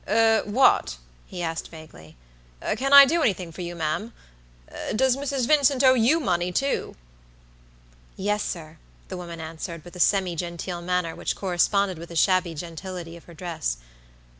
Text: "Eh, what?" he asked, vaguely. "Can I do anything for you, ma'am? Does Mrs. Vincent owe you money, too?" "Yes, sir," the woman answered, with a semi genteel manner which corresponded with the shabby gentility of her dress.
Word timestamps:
"Eh, 0.07 0.41
what?" 0.45 0.97
he 1.27 1.43
asked, 1.43 1.69
vaguely. 1.69 2.17
"Can 2.75 2.91
I 2.91 3.05
do 3.05 3.21
anything 3.21 3.51
for 3.51 3.61
you, 3.61 3.75
ma'am? 3.75 4.13
Does 4.95 5.15
Mrs. 5.15 5.45
Vincent 5.47 5.83
owe 5.83 5.93
you 5.93 6.19
money, 6.19 6.51
too?" 6.51 6.95
"Yes, 8.17 8.41
sir," 8.43 8.79
the 9.09 9.17
woman 9.17 9.39
answered, 9.39 9.83
with 9.85 9.95
a 9.95 9.99
semi 9.99 10.35
genteel 10.35 10.81
manner 10.81 11.15
which 11.15 11.35
corresponded 11.35 11.99
with 11.99 12.09
the 12.09 12.15
shabby 12.15 12.55
gentility 12.55 13.15
of 13.15 13.25
her 13.25 13.35
dress. 13.35 13.77